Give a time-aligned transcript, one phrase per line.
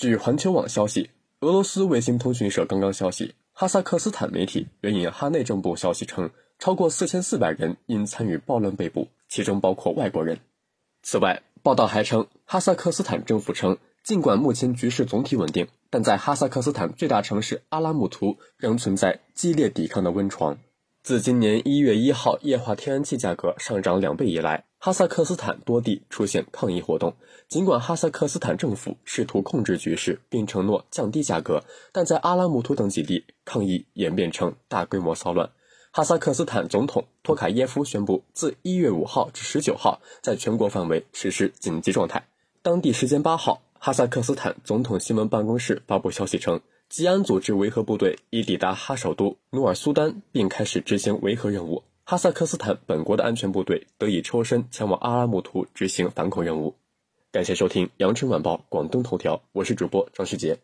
[0.00, 10.40] 据环球网消息，俄罗斯卫星通讯社刚刚消息，哈萨克斯坦媒体援引哈内政部消息称，超过四千四百人因参与暴乱被捕，其中包括外国人。
[11.02, 20.56] 此外，报道还称，哈萨克斯坦政府称，尽管目前局势总体稳定，但在哈萨克斯坦最大城市阿拉木图仍存在激烈抵抗的温床。
[21.02, 27.14] 自今年一月一号液化天然气价格上涨两倍以来，哈萨克斯坦多地出现抗议活动。
[27.48, 35.50] 尽管哈萨克斯坦政府试图控制局势并承诺降低价格，但在阿拉木图等几地，抗议演变成大规模骚乱。
[35.90, 42.22] 哈萨克斯坦总统托卡耶夫宣布，自一月五号至十九号，在全国范围实施紧急状态。
[42.60, 46.60] 当地时间八号，哈萨克斯坦总统新闻办公室发布消息称。
[46.90, 51.84] 吉安组织维和部队已抵达哈首都努尔苏丹，并开始执行维和任务。
[52.02, 56.74] 哈萨克斯坦本国的安全部队得以抽身前往阿拉木图执行反恐任务。
[57.30, 60.58] 感谢收听《羊城晚报广东头条》，我是主播张世杰。